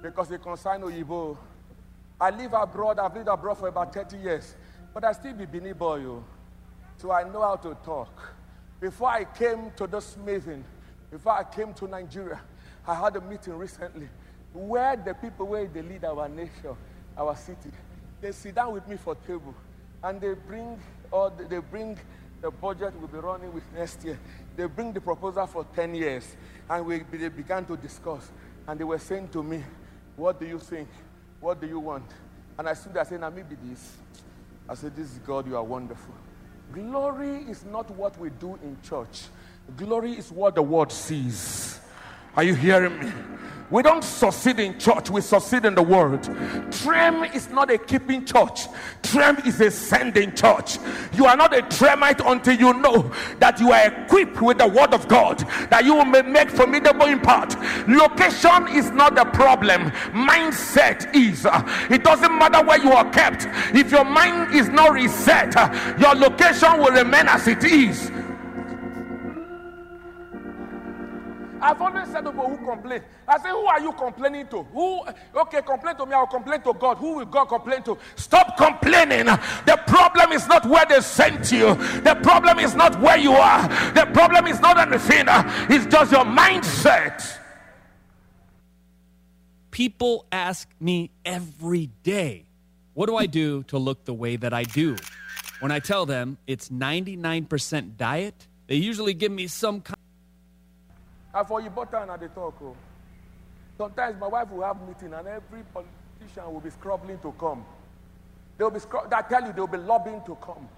[0.00, 1.36] because it concerns Oyibo.
[2.20, 4.54] I live abroad, I've lived abroad for about 30 years,
[4.94, 6.24] but I still be Bini boy, oh.
[6.98, 8.32] so I know how to talk.
[8.80, 10.62] Before I came to this meeting,
[11.10, 12.40] before I came to Nigeria,
[12.86, 14.08] I had a meeting recently
[14.52, 16.76] where the people where they lead our nation
[17.16, 17.70] our city.
[18.20, 19.54] They sit down with me for table
[20.02, 20.78] and they bring
[21.10, 21.98] or they bring
[22.40, 24.18] the budget we'll be running with next year.
[24.56, 26.36] They bring the proposal for 10 years
[26.68, 28.30] and we they began to discuss.
[28.66, 29.62] And they were saying to me,
[30.16, 30.88] What do you think?
[31.40, 32.10] What do you want?
[32.58, 33.96] And I stood there saying, maybe this.
[34.68, 36.14] I said, This is God, you are wonderful.
[36.72, 39.24] Glory is not what we do in church.
[39.76, 41.80] Glory is what the world sees.
[42.34, 43.12] Are you hearing me?
[43.72, 46.24] We don't succeed in church, we succeed in the world.
[46.70, 48.68] Trem is not a keeping church,
[49.02, 50.76] Trem is a sending church.
[51.14, 54.92] You are not a Tremite until you know that you are equipped with the word
[54.92, 55.38] of God,
[55.70, 57.56] that you may make formidable impact.
[57.88, 61.46] Location is not the problem, mindset is.
[61.90, 65.54] It doesn't matter where you are kept, if your mind is not reset,
[65.98, 68.12] your location will remain as it is.
[71.62, 74.64] I've always said to people who complain, I say, Who are you complaining to?
[74.64, 75.04] Who,
[75.36, 76.96] okay, complain to me, I'll complain to God.
[76.98, 77.96] Who will God complain to?
[78.16, 79.26] Stop complaining.
[79.26, 83.68] The problem is not where they sent you, the problem is not where you are,
[83.92, 85.26] the problem is not anything,
[85.70, 87.38] it's just your mindset.
[89.70, 92.44] People ask me every day,
[92.94, 94.96] What do I do to look the way that I do?
[95.60, 100.01] When I tell them it's 99% diet, they usually give me some kind
[101.34, 102.54] and for you butter and they talk.
[102.62, 102.76] Oh.
[103.78, 107.64] Sometimes my wife will have meeting and every politician will be scrubbing to come.
[108.58, 110.68] They'll be scrub- I tell you, they'll be lobbying to come.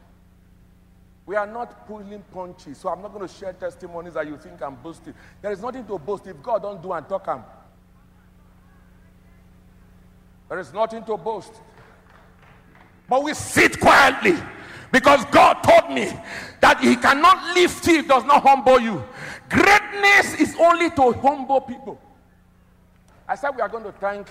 [1.27, 4.61] We are not pulling punches, so I'm not going to share testimonies that you think
[4.63, 5.15] I'm boasting.
[5.41, 7.43] There is nothing to boast if God don't do and talk him.
[10.49, 11.53] There is nothing to boast.
[13.09, 14.37] But we sit quietly
[14.95, 16.05] because God told me
[16.61, 19.03] that He cannot lift you does not humble you.
[19.49, 22.01] Greatness is only to humble people.
[23.27, 24.29] I said we are going to thank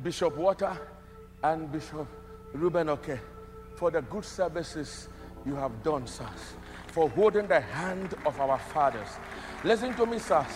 [0.00, 0.78] Bishop Water
[1.42, 2.06] and Bishop
[2.52, 3.18] Ruben Oke
[3.74, 5.08] for the good services
[5.44, 6.54] you have done, sirs,
[6.86, 9.08] for holding the hand of our fathers.
[9.64, 10.46] Listen to me, sirs.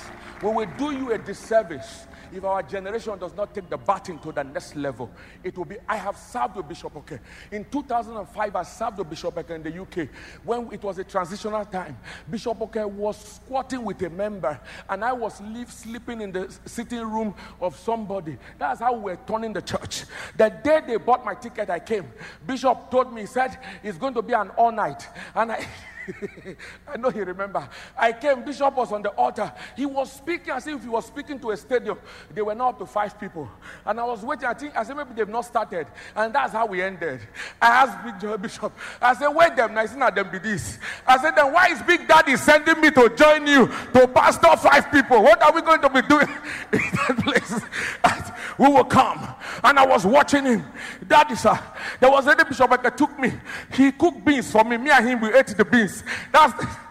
[0.43, 4.33] We will do you a disservice if our generation does not take the baton to
[4.33, 5.11] the next level,
[5.43, 5.77] it will be.
[5.89, 7.19] I have served with Bishop Oke.
[7.51, 10.09] In 2005, I served with Bishop Oke in the UK
[10.45, 11.97] when it was a transitional time.
[12.31, 14.59] Bishop Oke was squatting with a member,
[14.89, 18.37] and I was leave, sleeping in the sitting room of somebody.
[18.59, 20.05] That's how we were turning the church.
[20.37, 22.07] The day they bought my ticket, I came.
[22.47, 25.07] Bishop told me, he said, it's going to be an all night.
[25.35, 25.67] And I.
[26.89, 27.69] I know he remember.
[27.97, 29.53] I came, Bishop was on the altar.
[29.77, 31.99] He was speaking as if he was speaking to a stadium.
[32.35, 33.49] They were not up to five people.
[33.85, 34.47] And I was waiting.
[34.47, 35.87] I think I said maybe they've not started.
[36.17, 37.21] And that's how we ended.
[37.61, 40.79] I asked Bishop, I said, wait them, I said, not them be this.
[41.07, 44.91] I said, then why is Big Daddy sending me to join you to pastor five
[44.91, 45.23] people?
[45.23, 46.29] What are we going to be doing
[46.73, 47.61] in that place?
[48.59, 49.35] we will come.
[49.63, 50.65] And I was watching him.
[51.07, 51.59] Daddy, sir,
[52.01, 53.33] there was a bishop that took me.
[53.73, 54.77] He cooked beans for me.
[54.77, 55.94] Me and him, we ate the beans.
[56.33, 56.84] That's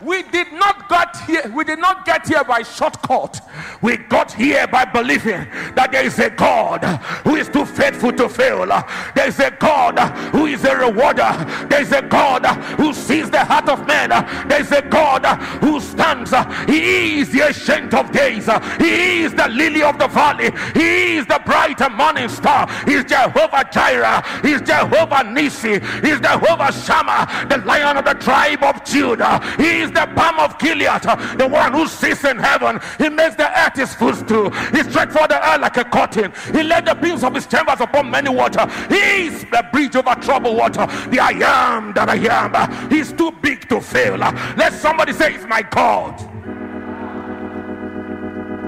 [0.00, 1.50] We did not get here.
[1.54, 3.40] We did not get here by shortcut.
[3.80, 6.84] We got here by believing that there is a God
[7.24, 8.66] who is too faithful to fail.
[9.14, 9.98] There is a God
[10.32, 11.32] who is a rewarder.
[11.70, 12.44] There is a God
[12.76, 14.10] who sees the heart of man.
[14.48, 15.24] There is a God
[15.62, 16.30] who stands.
[16.70, 18.48] He is the ancient of days.
[18.78, 20.50] He is the lily of the valley.
[20.74, 22.68] He is the bright morning star.
[22.84, 24.22] He is Jehovah Jireh.
[24.42, 25.80] He is Jehovah Nissi.
[26.04, 29.40] He is Jehovah Shammah, the lion of the tribe of Judah.
[29.56, 31.02] He is the balm of Gilead,
[31.38, 32.80] the one who sits in heaven.
[32.98, 34.50] He makes the earth his footstool.
[34.50, 36.32] He stretched for the earth like a curtain.
[36.52, 38.66] He laid the beams of his chambers upon many water.
[38.88, 40.86] He is the bridge over troubled water.
[41.10, 42.90] The I am that I am.
[42.90, 44.16] He's too big to fail.
[44.16, 46.18] Let somebody say, It's my God.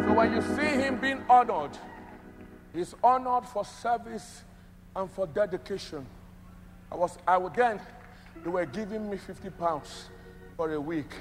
[0.06, 1.76] So when you see him being honored,
[2.74, 4.42] he's honored for service
[4.96, 6.06] and for dedication.
[6.90, 7.80] I was I would then
[8.42, 10.08] they were giving me 50 pounds
[10.58, 11.12] for a week.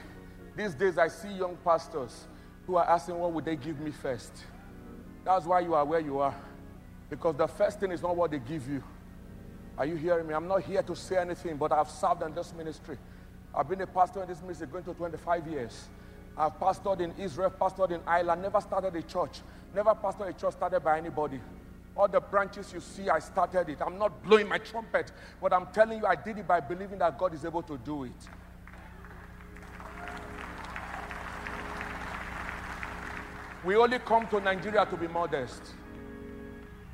[0.55, 2.25] These days, I see young pastors
[2.65, 4.31] who are asking, What would they give me first?
[5.23, 6.35] That's why you are where you are.
[7.07, 8.83] Because the first thing is not what they give you.
[9.77, 10.33] Are you hearing me?
[10.33, 12.97] I'm not here to say anything, but I've served in this ministry.
[13.53, 15.87] I've been a pastor in this ministry going to 25 years.
[16.35, 19.41] I've pastored in Israel, pastored in Ireland, never started a church,
[19.75, 21.39] never pastored a church started by anybody.
[21.95, 23.81] All the branches you see, I started it.
[23.85, 27.19] I'm not blowing my trumpet, but I'm telling you, I did it by believing that
[27.19, 28.27] God is able to do it.
[33.63, 35.61] We only come to Nigeria to be modest.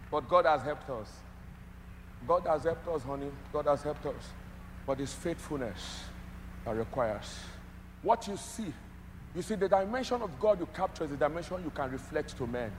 [0.09, 1.09] But God has helped us.
[2.27, 3.29] God has helped us, honey.
[3.51, 4.29] God has helped us.
[4.85, 6.03] But it's faithfulness
[6.65, 7.39] that requires.
[8.01, 8.73] What you see,
[9.35, 12.45] you see, the dimension of God you capture is the dimension you can reflect to
[12.45, 12.71] men.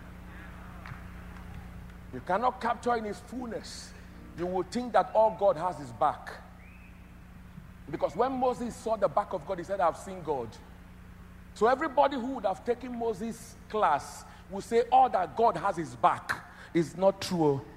[2.12, 3.90] You cannot capture in his fullness.
[4.38, 6.30] You will think that all God has is back.
[7.90, 10.48] Because when Moses saw the back of God, he said, I've seen God.
[11.54, 15.94] So everybody who would have taken Moses' class will say all that God has is
[15.94, 17.44] back is not true.
[17.44, 17.73] Oh.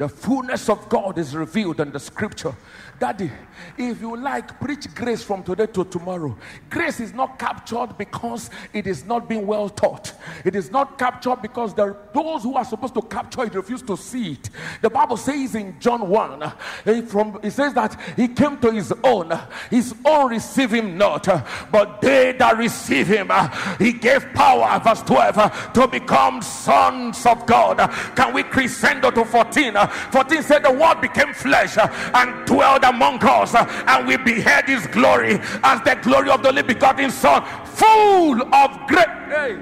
[0.00, 2.54] The fullness of God is revealed in the scripture.
[2.98, 3.30] Daddy,
[3.76, 6.36] if you like, preach grace from today to tomorrow.
[6.70, 10.14] Grace is not captured because it is not being well taught.
[10.42, 13.96] It is not captured because the, those who are supposed to capture it refuse to
[13.96, 14.48] see it.
[14.80, 16.52] The Bible says in John 1,
[16.86, 19.38] he from, it says that he came to his own.
[19.68, 21.26] His own receive him not,
[21.70, 23.30] but they that receive him,
[23.78, 27.76] he gave power, verse 12, to become sons of God.
[28.16, 29.89] Can we crescendo to 14?
[29.90, 34.64] 14 said, The word became flesh uh, and dwelled among us, uh, and we beheld
[34.66, 39.06] his glory as the glory of the only begotten Son, full of grace.
[39.28, 39.58] Hey.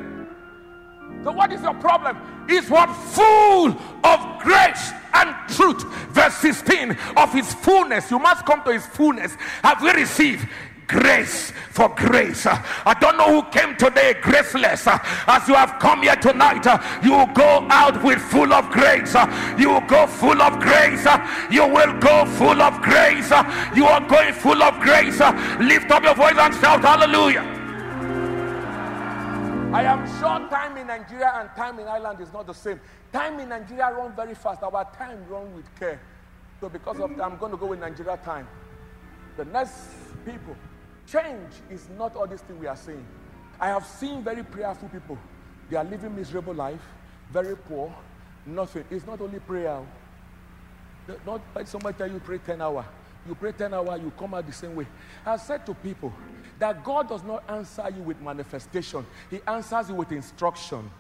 [1.25, 2.17] So, what is your problem?
[2.49, 5.85] Is what full of grace and truth.
[6.11, 8.11] Verse 16 of his fullness.
[8.11, 9.35] You must come to his fullness.
[9.63, 10.49] Have we received?
[10.89, 12.47] Grace for grace.
[12.47, 14.87] I don't know who came today graceless.
[14.89, 16.65] As you have come here tonight,
[17.05, 19.15] you will go out with full of grace.
[19.59, 21.07] You will go full of grace.
[21.51, 23.31] You will go full of grace.
[23.77, 25.21] You are going full of grace.
[25.61, 27.55] Lift up your voice and shout hallelujah.
[29.73, 32.81] I am sure time in Nigeria and time in Ireland is not the same.
[33.13, 34.63] Time in Nigeria run very fast.
[34.63, 36.01] Our time run with care.
[36.61, 38.49] So because of that, I'm going to go with Nigeria time.
[39.37, 39.75] The next
[40.25, 40.57] people
[41.11, 43.05] Change is not all this thing we are saying.
[43.59, 45.19] I have seen very prayerful people.
[45.71, 46.81] They are living miserable life,
[47.31, 47.95] very poor,
[48.47, 48.85] nothing.
[48.91, 49.81] It's not only prayer.
[51.25, 52.85] Not like somebody tell you pray 10 hours.
[53.27, 54.87] You pray 10 hours, you come out the same way.
[55.25, 56.13] I said to people
[56.59, 59.07] that God does not answer you with manifestation.
[59.31, 60.91] He answers you with instruction.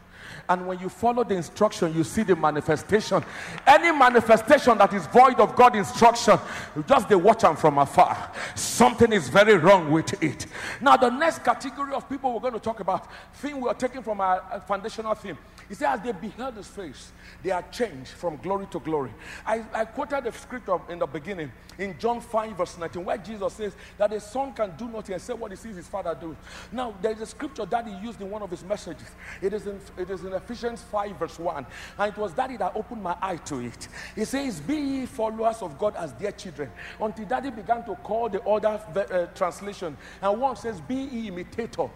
[0.49, 3.25] And when you follow the instruction, you see the manifestation.
[3.67, 6.38] Any manifestation that is void of God instruction,
[6.87, 8.33] just they watch them from afar.
[8.55, 10.47] Something is very wrong with it.
[10.81, 14.03] Now, the next category of people we're going to talk about, thing we are taking
[14.03, 15.38] from our uh, foundational theme,
[15.70, 19.12] is that as they beheld his face, they are changed from glory to glory.
[19.46, 23.52] I, I quoted the scripture in the beginning in John 5, verse 19, where Jesus
[23.52, 26.37] says that a son can do nothing except what he sees his father do.
[26.72, 29.07] Now, there is a scripture that he used in one of his messages.
[29.40, 31.66] It is in, it It is in Ephesians 5, verse 1.
[31.98, 33.88] And it was daddy that opened my eye to it.
[34.14, 36.70] He says, Be ye followers of God as dear children.
[36.98, 39.96] Until daddy began to call the other uh, translation.
[40.22, 41.90] And one says, Be ye imitator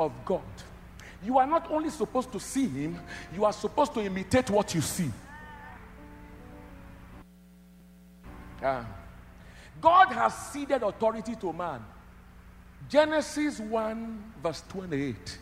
[0.00, 0.40] of God.
[1.24, 2.98] You are not only supposed to see him,
[3.34, 5.10] you are supposed to imitate what you see.
[8.62, 8.86] Ah.
[9.80, 11.84] God has ceded authority to man.
[12.88, 15.38] Genesis 1, verse 28.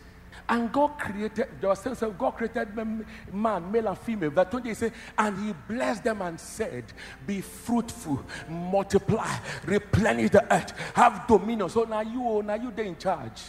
[0.49, 4.29] And God created, there was sense of God created man, male and female.
[4.29, 6.85] Verse 20 he said, and he blessed them and said,
[7.25, 11.69] Be fruitful, multiply, replenish the earth, have dominion.
[11.69, 13.41] So now you, now you there in charge.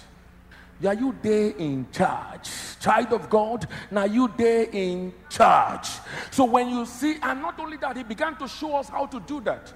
[0.86, 2.50] Are you there in charge?
[2.80, 5.88] Child of God, now you there in charge.
[6.30, 9.20] So when you see, and not only that, he began to show us how to
[9.20, 9.72] do that.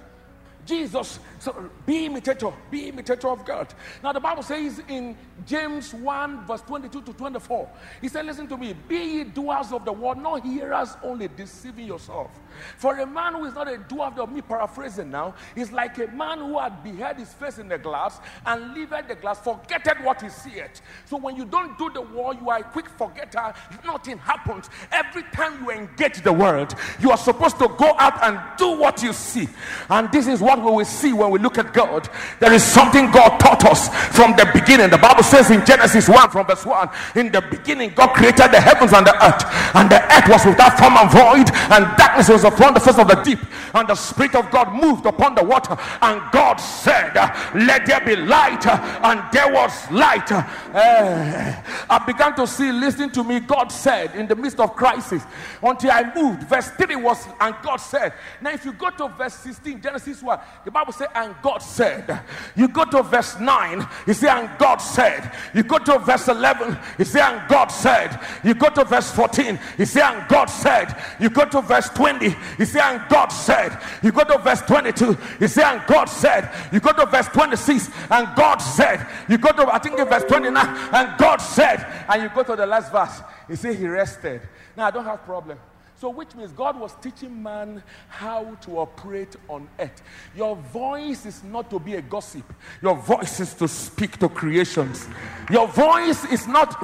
[0.65, 3.73] Jesus, so be imitator, be imitator of God.
[4.03, 7.69] Now the Bible says in James 1, verse 22 to 24,
[8.01, 11.87] he said, Listen to me, be ye doers of the word, not hearers only, deceiving
[11.87, 12.31] yourself.
[12.77, 15.97] For a man who is not a doer of the me paraphrasing now, is like
[15.97, 20.03] a man who had beheld his face in the glass and leaved the glass, forgetted
[20.03, 20.81] what he seeth.
[21.05, 23.53] So when you don't do the word, you are a quick forgetter,
[23.85, 24.69] nothing happens.
[24.91, 29.01] Every time you engage the world, you are supposed to go out and do what
[29.01, 29.49] you see.
[29.89, 32.09] And this is what we will see when we look at God.
[32.39, 34.89] There is something God taught us from the beginning.
[34.89, 38.61] The Bible says in Genesis 1 from verse 1, in the beginning God created the
[38.61, 39.43] heavens and the earth,
[39.75, 43.07] and the earth was without form and void, and darkness was upon the face of
[43.07, 43.39] the deep,
[43.73, 45.77] and the Spirit of God moved upon the water.
[46.01, 47.13] And God said,
[47.55, 50.31] Let there be light, and there was light.
[50.31, 55.23] Uh, I began to see, listen to me, God said in the midst of crisis,
[55.61, 56.43] until I moved.
[56.43, 58.13] Verse 3 was, and God said.
[58.41, 62.21] Now, if you go to verse 16, Genesis 1, the Bible says, and God said.
[62.55, 65.31] You go to verse 9, you say, and God said.
[65.53, 68.19] You go to verse 11, you say, and God said.
[68.43, 70.95] You go to verse 14, you say, and God said.
[71.19, 73.77] You go to verse 20, you say, and God said.
[74.01, 76.49] You go to verse 22, you say, and God said.
[76.71, 79.05] You go to verse 26, and God said.
[79.27, 82.05] You go to, I think, in verse 29, and God said.
[82.07, 84.41] And you go to the last verse, you say, He rested.
[84.77, 85.59] Now, I don't have problem.
[86.03, 90.03] So, which means God was teaching man how to operate on earth.
[90.35, 92.43] Your voice is not to be a gossip,
[92.81, 95.07] your voice is to speak to creations.
[95.49, 96.77] Your voice is not.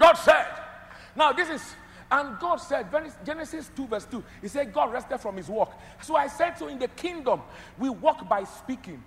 [0.00, 0.46] God said,
[1.14, 1.62] now this is,
[2.10, 2.88] and God said,
[3.24, 5.70] Genesis 2, verse 2, He said, God rested from His work.
[6.02, 7.42] So I said, so in the kingdom,
[7.78, 9.00] we walk by speaking.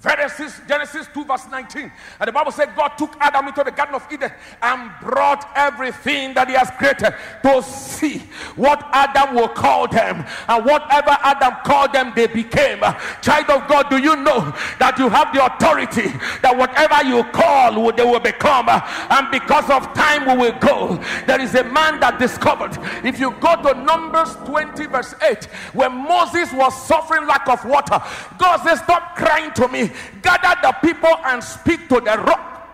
[0.00, 1.90] Genesis, Genesis 2, verse 19.
[2.20, 4.30] And the Bible said God took Adam into the Garden of Eden
[4.62, 7.12] and brought everything that he has created
[7.42, 8.18] to see
[8.54, 10.24] what Adam will call them.
[10.48, 12.80] And whatever Adam called them, they became.
[13.20, 16.08] Child of God, do you know that you have the authority
[16.40, 18.68] that whatever you call, they will become?
[18.68, 21.02] And because of time, we will go.
[21.26, 22.78] There is a man that discovered.
[23.04, 28.00] If you go to Numbers 20, verse 8, when Moses was suffering lack of water,
[28.38, 29.79] God said, Stop crying to me
[30.22, 32.68] gather the people and speak to the rock.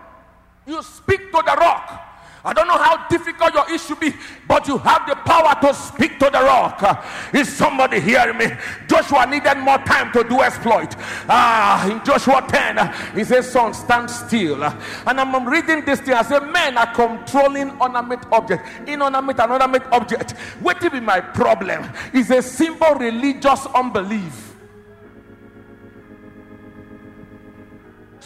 [0.65, 2.07] You speak to the rock.
[2.47, 4.13] I don't know how difficult your issue be,
[4.47, 7.05] but you have the power to speak to the rock.
[7.33, 8.47] Is somebody hearing me?
[8.87, 10.95] Joshua needed more time to do exploit.
[11.27, 14.63] Ah, in Joshua 10, he says, Sun, stand still.
[14.63, 16.13] And I'm reading this thing.
[16.13, 20.31] I say, Men are controlling ornament object, inanimate and ornament object.
[20.61, 21.91] What will be my problem?
[22.13, 24.46] Is a simple religious unbelief.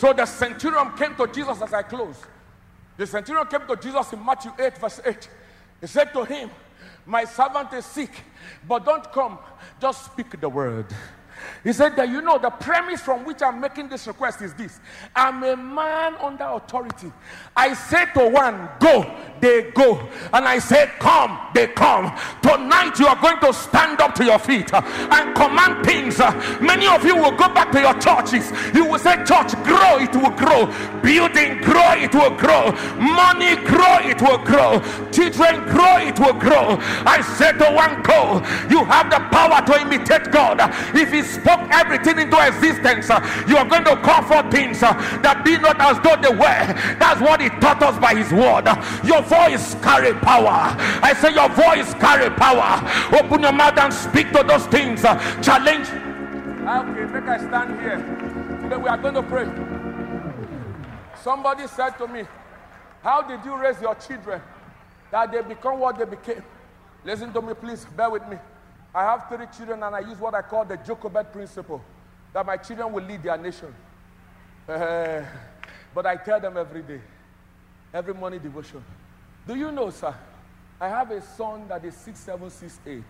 [0.02, 2.16] So the centurion came to Jesus as I close.
[2.98, 5.30] The centurion came to Jesus in Matthew 8, verse 8.
[5.80, 6.50] He said to him,
[7.06, 8.10] My servant is sick,
[8.68, 9.38] but don't come,
[9.80, 10.88] just speak the word.
[11.64, 14.80] He said that you know the premise from which I'm making this request is this
[15.16, 17.12] I'm a man under authority.
[17.56, 19.06] I say to one, go,
[19.42, 20.08] they go.
[20.34, 22.18] And I say, come, they come.
[22.42, 26.20] Tonight you are going to stand up to your feet and command things.
[26.62, 28.52] Many of you will go back to your churches.
[28.74, 30.66] You will say, church, grow, it will grow.
[31.02, 32.72] Building, grow, it will grow.
[32.98, 34.80] Money, grow, it will grow.
[35.12, 36.78] Children, grow, it will grow.
[37.06, 38.36] I said to one, go.
[38.70, 40.60] You have the power to imitate God.
[40.96, 43.10] If He spoke everything into existence,
[43.48, 46.64] you are going to call for things that be not as though they were.
[47.00, 48.68] That's what he taught us by his word.
[49.04, 50.76] Your voice carry power.
[51.02, 52.82] I say your voice carry power.
[53.18, 55.02] Open your mouth and speak to those things.
[55.42, 55.88] Challenge.
[55.88, 57.98] Okay, make I stand here.
[58.62, 59.50] Today we are going to pray.
[61.24, 62.24] Somebody said to me,
[63.04, 64.42] How did you raise your children
[65.12, 66.44] that they become what they became?
[67.04, 67.86] Listen to me, please.
[67.98, 68.38] Bear with me.
[68.94, 71.82] I have three children and I use what I call the Jochebed principle
[72.34, 73.74] that my children will lead their nation.
[74.68, 75.22] Uh,
[75.94, 77.02] But I tell them every day,
[77.94, 78.84] every morning devotion.
[79.46, 80.16] Do you know, sir?
[80.80, 83.04] I have a son that is six seven, six eight.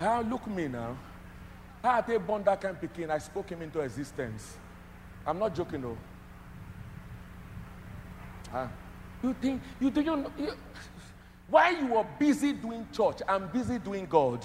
[0.00, 0.96] Now look me now.
[1.82, 3.10] How they born that kind of picking?
[3.10, 4.56] I spoke him into existence.
[5.26, 5.98] I'm not joking, though.
[8.52, 8.68] Ah,
[9.22, 10.52] you think you do you, know, you
[11.48, 13.18] why you are busy doing church?
[13.28, 14.44] I'm busy doing God.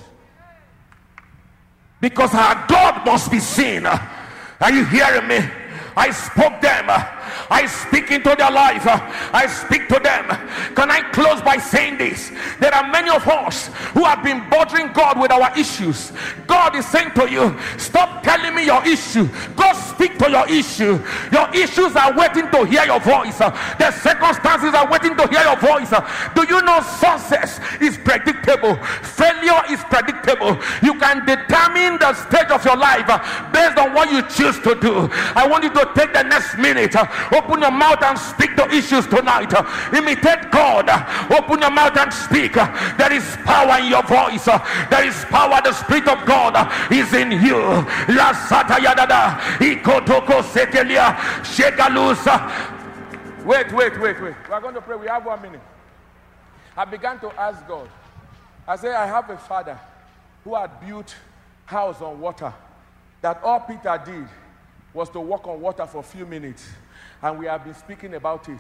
[2.02, 3.86] Because our God must be seen.
[3.86, 5.40] Are you hearing me?
[5.96, 6.86] I spoke them.
[6.88, 8.84] I speak into their life.
[8.86, 10.26] I speak to them.
[10.76, 12.32] Can I close by saying this?
[12.60, 16.12] There are many of us who have been bothering God with our issues.
[16.48, 19.28] God is saying to you, Stop telling me your issue.
[19.56, 21.00] Go speak to your issue.
[21.32, 23.38] Your issues are waiting to hear your voice.
[23.38, 25.92] The circumstances are waiting to hear your voice.
[26.36, 28.76] Do you know success is predictable?
[29.04, 30.58] Failure is predictable.
[30.82, 33.08] You can determine the stage of your life
[33.52, 35.10] based on what you choose to do.
[35.36, 36.96] I want you to take the next minute
[37.32, 39.54] Open your mouth and speak the issues tonight.
[39.94, 40.90] Imitate God.
[41.32, 42.54] Open your mouth and speak.
[42.54, 44.46] There is power in your voice.
[44.46, 45.60] There is power.
[45.64, 46.56] The Spirit of God
[46.92, 47.58] is in you.
[48.14, 49.40] La satayadada.
[49.60, 51.16] Ikotoko sekelia.
[51.44, 53.46] Shekalusa.
[53.46, 54.36] Wait, wait, wait, wait.
[54.48, 54.98] We are going to pray.
[54.98, 55.62] We have one minute.
[56.78, 57.90] I began to ask God.
[58.68, 59.80] I said, I have a father
[60.44, 61.16] who had built
[61.66, 62.54] house on water.
[63.22, 64.28] That all Peter did
[64.94, 66.68] was to walk on water for a few minutes
[67.22, 68.60] and we have been speaking about it.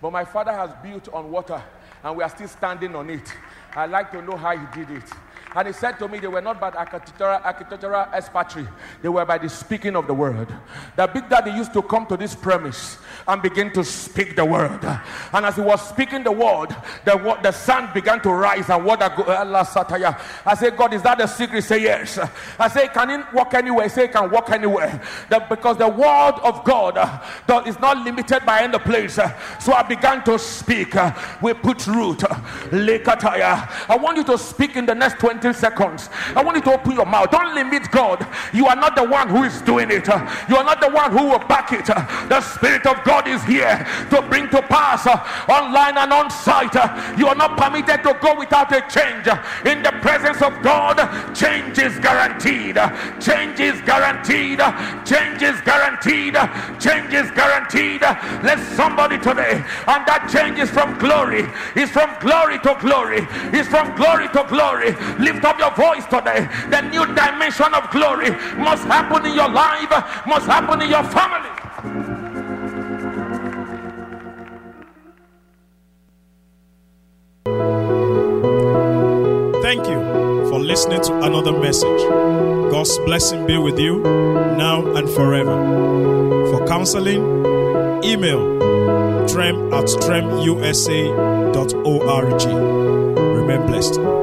[0.00, 1.62] But my father has built on water,
[2.02, 3.32] and we are still standing on it.
[3.76, 5.10] I'd like to know how he did it.
[5.54, 8.66] And he said to me, they were not by architectural, architectural expertry,
[9.02, 10.48] they were by the speaking of the word.
[10.96, 14.84] The big daddy used to come to this premise and begin to speak the word.
[15.32, 16.68] And as he was speaking the word,
[17.04, 19.24] the, the sun began to rise and water go.
[19.24, 20.20] Eh, Allah Sataya.
[20.46, 21.62] I said, God, is that the secret?
[21.62, 22.18] Say, yes.
[22.58, 23.84] I say, can he walk anywhere?
[23.84, 25.02] He say, can walk anywhere.
[25.28, 29.14] The, because the word of God uh, is not limited by any place.
[29.60, 30.94] So I began to speak.
[30.94, 32.22] Uh, we put root.
[32.22, 32.34] Uh,
[32.70, 33.88] Lekataya.
[33.88, 36.08] I want you to speak in the next 20 seconds.
[36.36, 37.30] I want you to open your mouth.
[37.30, 38.26] Don't limit God.
[38.52, 40.06] You are not the one who is doing it.
[40.06, 41.86] You are not the one who will back it.
[41.86, 45.06] The Spirit of God is here to bring to pass
[45.48, 46.74] online and on site.
[47.18, 49.26] You are not permitted to go without a change.
[49.66, 50.96] In the presence of God,
[51.34, 52.76] change is guaranteed.
[53.20, 54.60] Change is guaranteed.
[55.04, 56.34] Change is guaranteed.
[56.80, 58.02] Change is guaranteed.
[58.42, 63.66] Let somebody today, and that change is from glory, is from glory to glory, is
[63.68, 64.92] from glory to glory.
[65.32, 66.48] Lift up your voice today.
[66.70, 69.88] The new dimension of glory must happen in your life,
[70.26, 71.50] must happen in your family.
[79.62, 80.00] Thank you
[80.50, 82.02] for listening to another message.
[82.72, 85.54] God's blessing be with you now and forever.
[86.50, 87.22] For counseling,
[88.02, 88.58] email
[89.28, 91.14] trem at tremusa.org.
[93.36, 94.19] Remain blessed.